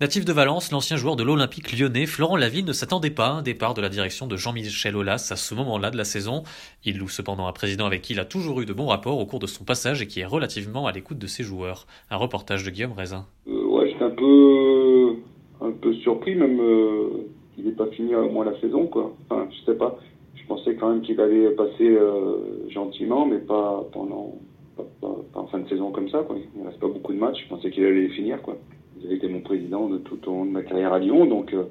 Natif 0.00 0.24
de 0.24 0.32
Valence, 0.32 0.72
l'ancien 0.72 0.96
joueur 0.96 1.14
de 1.14 1.22
l'Olympique 1.22 1.78
lyonnais, 1.78 2.06
Florent 2.06 2.36
Lavigne 2.36 2.66
ne 2.66 2.72
s'attendait 2.72 3.10
pas 3.10 3.28
à 3.28 3.30
un 3.30 3.42
départ 3.42 3.74
de 3.74 3.80
la 3.80 3.88
direction 3.88 4.26
de 4.26 4.36
Jean-Michel 4.36 4.96
Aulas 4.96 5.28
à 5.30 5.36
ce 5.36 5.54
moment-là 5.54 5.92
de 5.92 5.96
la 5.96 6.02
saison. 6.02 6.42
Il 6.84 6.98
loue 6.98 7.06
cependant 7.06 7.46
un 7.46 7.52
président 7.52 7.86
avec 7.86 8.02
qui 8.02 8.12
il 8.12 8.18
a 8.18 8.24
toujours 8.24 8.60
eu 8.60 8.66
de 8.66 8.72
bons 8.72 8.88
rapports 8.88 9.20
au 9.20 9.24
cours 9.24 9.38
de 9.38 9.46
son 9.46 9.62
passage 9.62 10.02
et 10.02 10.08
qui 10.08 10.18
est 10.18 10.24
relativement 10.24 10.88
à 10.88 10.92
l'écoute 10.92 11.18
de 11.18 11.28
ses 11.28 11.44
joueurs. 11.44 11.86
Un 12.10 12.16
reportage 12.16 12.64
de 12.64 12.70
Guillaume 12.70 12.92
Raisin. 12.92 13.26
Euh, 13.46 13.66
ouais, 13.66 13.88
j'étais 13.88 14.02
un 14.02 14.10
peu, 14.10 15.14
un 15.60 15.70
peu 15.70 15.94
surpris 15.94 16.34
même 16.34 16.58
euh, 16.60 17.28
qu'il 17.54 17.64
n'ait 17.64 17.70
pas 17.70 17.86
fini 17.86 18.16
au 18.16 18.28
moins 18.30 18.46
la 18.46 18.60
saison, 18.60 18.88
quoi. 18.88 19.14
Enfin, 19.30 19.46
je 19.52 19.64
sais 19.64 19.78
pas. 19.78 19.96
Je 20.34 20.44
pensais 20.48 20.74
quand 20.74 20.90
même 20.90 21.02
qu'il 21.02 21.20
allait 21.20 21.50
passer 21.50 21.88
euh, 21.88 22.68
gentiment, 22.68 23.26
mais 23.26 23.38
pas 23.38 23.84
pendant, 23.92 24.40
pas, 24.76 25.08
en 25.34 25.46
fin 25.46 25.60
de 25.60 25.68
saison 25.68 25.92
comme 25.92 26.08
ça, 26.08 26.24
quoi. 26.26 26.34
Il 26.56 26.62
ne 26.62 26.66
reste 26.66 26.80
pas 26.80 26.88
beaucoup 26.88 27.12
de 27.12 27.18
matchs. 27.18 27.44
Je 27.44 27.48
pensais 27.48 27.70
qu'il 27.70 27.84
allait 27.84 28.08
finir, 28.08 28.42
quoi. 28.42 28.56
Il 29.04 29.08
avait 29.08 29.16
été 29.16 29.28
mon 29.28 29.40
président 29.40 29.88
de 29.90 29.98
tout 29.98 30.18
au 30.26 30.30
long 30.30 30.46
de 30.46 30.50
ma 30.50 30.62
carrière 30.62 30.94
à 30.94 30.98
Lyon, 30.98 31.26
donc 31.26 31.52
euh, 31.52 31.64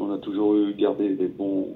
on 0.00 0.10
a 0.10 0.18
toujours 0.18 0.54
eu 0.54 0.72
gardé 0.72 1.10
des 1.10 1.28
bons, 1.28 1.68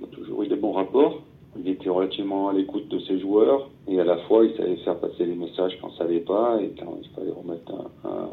on 0.00 0.04
a 0.04 0.06
toujours 0.08 0.44
eu 0.44 0.46
des 0.46 0.54
bons 0.54 0.70
rapports. 0.70 1.22
Il 1.58 1.68
était 1.68 1.88
relativement 1.88 2.48
à 2.48 2.52
l'écoute 2.52 2.88
de 2.88 3.00
ses 3.00 3.18
joueurs 3.18 3.70
et 3.88 3.98
à 3.98 4.04
la 4.04 4.18
fois 4.18 4.44
il 4.44 4.56
savait 4.56 4.76
faire 4.76 4.98
passer 5.00 5.26
les 5.26 5.34
messages 5.34 5.76
quand 5.80 5.88
on 5.88 5.92
savait 5.92 6.20
pas 6.20 6.60
et 6.60 6.72
quand 6.78 6.96
il 7.02 7.08
fallait 7.10 7.32
remettre 7.32 7.72
un, 8.04 8.30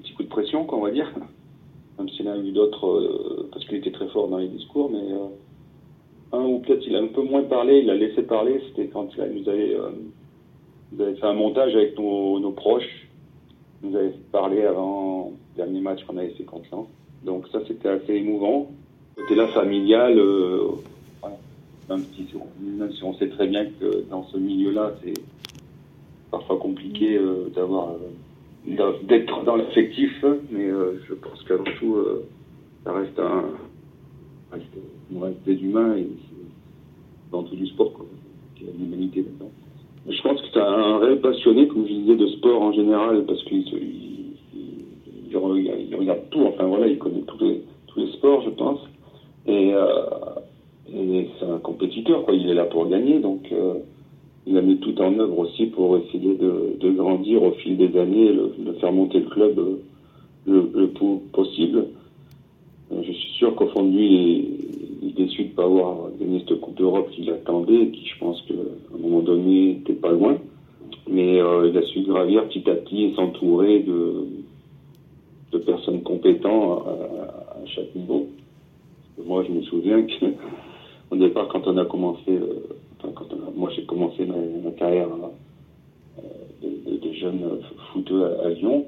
petit 0.00 0.12
coup 0.14 0.22
de 0.22 0.28
pression, 0.28 0.64
quoi, 0.64 0.78
on 0.78 0.82
va 0.82 0.92
dire. 0.92 1.12
Même 1.98 2.08
s'il 2.10 2.28
a 2.28 2.36
eu 2.36 2.52
d'autres, 2.52 2.86
euh, 2.86 3.48
parce 3.50 3.64
qu'il 3.64 3.78
était 3.78 3.92
très 3.92 4.06
fort 4.08 4.28
dans 4.28 4.38
les 4.38 4.48
discours, 4.48 4.90
mais 4.90 5.12
euh, 5.12 5.28
un 6.32 6.44
ou 6.44 6.60
peut-être 6.60 6.86
il 6.86 6.94
a 6.94 7.00
un 7.00 7.08
peu 7.08 7.22
moins 7.22 7.42
parlé, 7.42 7.80
il 7.80 7.90
a 7.90 7.94
laissé 7.94 8.22
parler, 8.22 8.60
c'était 8.68 8.88
quand 8.88 9.08
il 9.16 9.42
nous 9.42 9.48
avait, 9.48 11.14
fait 11.14 11.26
un 11.26 11.34
montage 11.34 11.74
avec 11.74 11.98
nos, 11.98 12.52
proches, 12.52 13.05
nous 13.82 13.96
avait 13.96 14.14
parlé 14.32 14.62
avant 14.62 15.32
le 15.32 15.56
dernier 15.56 15.80
match 15.80 16.04
qu'on 16.04 16.16
avait 16.16 16.30
fait 16.30 16.44
contre 16.44 16.66
Lens. 16.72 16.88
Donc 17.24 17.46
ça 17.48 17.60
c'était 17.66 17.88
assez 17.88 18.14
émouvant. 18.14 18.70
Côté 19.16 19.34
là 19.34 19.48
familial, 19.48 20.18
euh, 20.18 20.68
voilà. 21.20 21.36
même, 21.88 22.04
si, 22.14 22.26
même 22.60 22.92
si 22.92 23.02
on 23.02 23.14
sait 23.14 23.28
très 23.28 23.46
bien 23.46 23.64
que 23.64 24.04
dans 24.10 24.24
ce 24.24 24.36
milieu-là, 24.36 24.92
c'est 25.02 25.14
parfois 26.30 26.58
compliqué 26.58 27.16
euh, 27.16 27.48
d'avoir 27.54 27.92
euh, 27.92 28.92
d'être 29.04 29.44
dans 29.44 29.56
l'affectif, 29.56 30.24
mais 30.50 30.68
euh, 30.68 31.00
je 31.08 31.14
pense 31.14 31.42
qu'avant 31.44 31.64
tout, 31.78 31.96
ça 32.84 32.92
reste 32.92 33.18
un 33.18 33.44
reste, 34.52 34.66
on 35.14 35.20
reste 35.20 35.42
des 35.44 35.54
humains 35.54 35.96
et 35.96 36.08
dans 37.30 37.42
tout 37.42 37.56
du 37.56 37.66
sport, 37.68 37.92
quoi. 37.92 38.06
Il 38.60 38.66
y 38.66 38.70
a 38.70 38.72
l'humanité 38.72 39.22
là-dedans. 39.22 39.50
Je 40.08 40.22
pense 40.22 40.40
que 40.40 40.46
c'est 40.52 40.60
un 40.60 40.98
réel 40.98 41.15
passionné, 41.26 41.66
comme 41.66 41.86
je 41.86 41.92
disais, 41.92 42.16
de 42.16 42.26
sport 42.28 42.62
en 42.62 42.72
général, 42.72 43.24
parce 43.26 43.42
qu'il 43.44 43.64
regarde, 45.34 46.20
tout, 46.30 46.40
enfin 46.46 46.64
voilà, 46.64 46.86
il 46.86 46.98
connaît 46.98 47.22
tous 47.26 47.38
les, 47.40 48.12
sports, 48.12 48.42
je 48.44 48.50
pense. 48.50 48.80
Et, 49.46 49.72
euh, 49.72 49.86
et 50.94 51.28
c'est 51.38 51.46
un 51.46 51.58
compétiteur, 51.58 52.24
quoi. 52.24 52.34
Il 52.34 52.48
est 52.48 52.54
là 52.54 52.64
pour 52.64 52.86
gagner, 52.88 53.18
donc 53.18 53.40
euh, 53.52 53.74
il 54.46 54.56
a 54.56 54.60
mis 54.60 54.76
tout 54.78 55.00
en 55.00 55.18
œuvre 55.18 55.38
aussi 55.38 55.66
pour 55.66 55.96
essayer 55.96 56.34
de, 56.34 56.90
grandir 56.90 57.42
au 57.42 57.52
fil 57.52 57.76
des 57.76 57.98
années, 57.98 58.32
de 58.32 58.72
faire 58.80 58.92
monter 58.92 59.20
le 59.20 59.26
club 59.26 59.58
euh, 59.58 59.80
le, 60.46 60.70
le 60.74 60.88
plus 60.88 61.18
possible. 61.32 61.86
Je 62.90 63.12
suis 63.12 63.32
sûr 63.32 63.54
qu'au 63.56 63.66
fond 63.68 63.82
de 63.82 63.96
lui, 63.96 64.48
il 65.02 65.08
est 65.08 65.12
déçu 65.16 65.44
de 65.44 65.48
ne 65.48 65.54
pas 65.54 65.64
avoir 65.64 66.08
gagné 66.20 66.44
cette 66.46 66.60
Coupe 66.60 66.76
d'Europe 66.76 67.10
qu'il 67.10 67.28
attendait 67.30 67.82
et 67.82 67.90
qui, 67.90 68.06
je 68.06 68.18
pense, 68.20 68.40
qu'à 68.42 68.54
un 68.54 68.98
moment 68.98 69.22
donné, 69.22 69.74
n'était 69.74 69.94
pas 69.94 70.12
loin. 70.12 70.38
Mais 71.08 71.40
euh, 71.40 71.68
il 71.68 71.78
a 71.78 71.82
su 71.82 72.02
gravir 72.02 72.46
petit 72.48 72.68
à 72.68 72.74
petit 72.74 73.04
et 73.04 73.14
s'entourer 73.14 73.80
de, 73.80 74.26
personnes 75.64 76.02
compétentes 76.02 76.86
à, 76.86 77.66
chaque 77.66 77.94
niveau. 77.94 78.26
Moi, 79.24 79.42
je 79.44 79.52
me 79.52 79.62
souviens 79.62 80.02
que 80.02 80.26
au 81.10 81.16
départ, 81.16 81.48
quand 81.48 81.66
on 81.66 81.78
a 81.78 81.86
commencé, 81.86 82.28
euh, 82.28 82.76
enfin, 82.98 83.12
quand 83.14 83.26
on 83.32 83.48
a- 83.48 83.50
moi 83.56 83.70
j'ai 83.74 83.84
commencé 83.84 84.26
ma, 84.26 84.70
carrière 84.72 85.08
euh, 86.22 86.98
de, 87.02 87.12
jeune 87.12 87.42
footeux 87.92 88.24
à, 88.24 88.46
à 88.46 88.50
Lyon, 88.50 88.84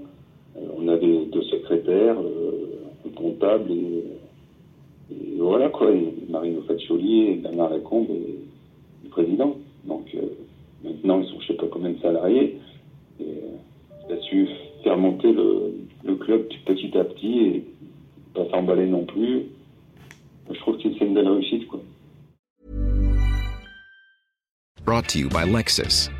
on 0.76 0.88
avait 0.88 1.24
deux 1.26 1.42
secrétaires, 1.44 2.16
un 2.18 3.10
comptable 3.16 3.70
et, 3.70 4.04
et 5.10 5.38
voilà 5.38 5.70
quoi, 5.70 5.88
Marino 6.28 6.60
Faccioli 6.62 7.28
et 7.28 7.34
Bernard 7.36 7.70
Lacombe 7.70 8.10
et 8.10 8.34
le 9.04 9.08
président. 9.08 9.56
Donc 9.86 10.14
maintenant 11.02 11.20
ils 11.20 11.28
sont 11.28 11.40
je 11.40 11.46
sais 11.48 11.54
pas 11.54 11.66
combien 11.70 11.90
de 11.90 12.00
salariés. 12.00 12.58
Et, 13.20 13.24
euh, 13.24 14.08
il 14.08 14.14
a 14.14 14.20
su 14.22 14.48
faire 14.82 14.96
monter 14.96 15.32
le, 15.32 15.74
le 16.04 16.14
club 16.16 16.48
petit 16.64 16.96
à 16.96 17.04
petit 17.04 17.38
et 17.38 17.64
pas 18.34 18.48
s'emballer 18.50 18.86
non 18.86 19.04
plus. 19.04 19.46
Je 20.50 20.58
trouve 20.60 20.78
que 20.78 20.84
c'est 20.98 21.04
une 21.04 21.14
belle 21.14 21.28
réussite 21.28 21.66
quoi. 21.68 21.80
Brought 24.84 25.08
to 25.08 25.18
you 25.18 25.28
by 25.28 25.44
Lexus. 25.44 26.10